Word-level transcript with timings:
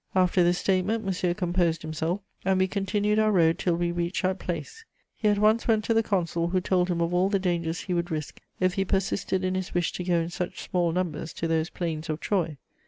After 0.15 0.43
this 0.43 0.57
statement, 0.57 1.05
Monsieur 1.05 1.35
composed 1.35 1.83
himself, 1.83 2.21
and 2.43 2.57
we 2.57 2.67
continued 2.67 3.19
our 3.19 3.31
road 3.31 3.59
till 3.59 3.75
we 3.75 3.91
reached 3.91 4.23
that 4.23 4.39
place. 4.39 4.83
He 5.15 5.27
at 5.27 5.37
once 5.37 5.67
went 5.67 5.83
to 5.83 5.93
the 5.93 6.01
consul, 6.01 6.47
who 6.47 6.59
told 6.59 6.87
him 6.89 7.01
of 7.01 7.13
all 7.13 7.29
the 7.29 7.37
dangers 7.37 7.81
he 7.81 7.93
would 7.93 8.09
risk 8.09 8.41
if 8.59 8.73
he 8.73 8.83
persisted 8.83 9.43
in 9.43 9.53
his 9.53 9.75
wish 9.75 9.91
to 9.93 10.03
go 10.03 10.15
in 10.19 10.29
such 10.31 10.61
small 10.63 10.91
numbers 10.91 11.33
to 11.33 11.47
those 11.47 11.69
plains 11.69 12.09
of 12.09 12.19
Troy. 12.19 12.57